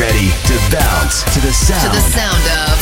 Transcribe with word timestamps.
ready 0.00 0.32
to 0.48 0.56
bounce 0.72 1.28
to 1.36 1.44
the 1.44 1.52
sound. 1.52 1.84
To 1.84 1.92
the 1.92 2.00
sound 2.00 2.40
of 2.64 2.72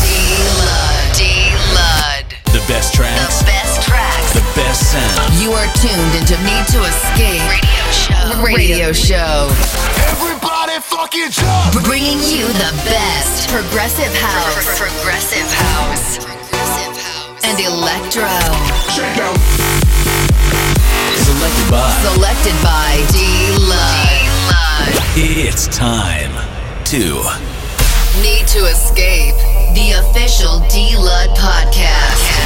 D-Lud. 0.00 1.12
D-Lud. 1.12 2.24
The 2.56 2.64
best 2.64 2.96
tracks. 2.96 3.44
The 3.44 3.52
best 3.52 3.84
tracks. 3.84 4.32
The 4.32 4.46
best 4.56 4.80
sound. 4.88 5.36
You 5.36 5.52
are 5.52 5.68
tuned 5.84 6.12
into 6.16 6.40
Need 6.48 6.64
to 6.72 6.80
Escape 6.88 7.44
Radio 7.44 7.84
Show. 7.92 8.24
Radio 8.40 8.88
Show. 8.96 9.52
Everybody 10.08 10.80
fucking 10.80 11.28
jump! 11.28 11.84
Bringing 11.84 12.24
you 12.24 12.48
the 12.56 12.72
best 12.88 13.52
progressive 13.52 14.08
house. 14.16 14.64
Progressive 14.80 15.44
house. 15.44 16.24
Progressive 16.24 16.96
house. 16.96 17.44
And 17.44 17.60
electro. 17.60 18.32
Selected 21.20 21.68
by. 21.68 21.84
Selected 22.00 22.56
by 22.64 23.04
D-Lud. 23.12 24.09
It's 25.22 25.68
time 25.68 26.32
to 26.86 26.98
Need 28.22 28.48
to 28.48 28.64
Escape. 28.64 29.34
The 29.74 29.92
official 30.00 30.60
D-Lud 30.70 31.36
podcast. 31.36 32.39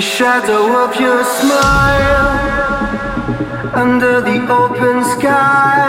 the 0.00 0.06
shadow 0.06 0.82
of 0.82 0.98
your 0.98 1.22
smile 1.24 2.28
under 3.74 4.22
the 4.22 4.38
open 4.50 5.04
sky. 5.04 5.88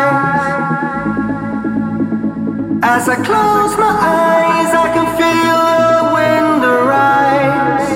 As 2.84 3.08
I 3.08 3.16
close 3.16 3.74
my 3.86 3.96
eyes, 4.20 4.72
I 4.84 4.88
can 4.96 5.08
feel 5.20 5.62
the 5.96 6.04
wind 6.18 6.62
arise. 6.76 7.92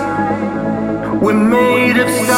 We're 1.21 1.33
made 1.33 1.97
of 1.97 2.09
stars. 2.09 2.34